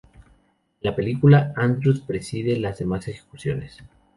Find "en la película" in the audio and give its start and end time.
0.81-1.53